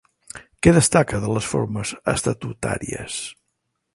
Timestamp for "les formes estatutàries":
1.35-3.21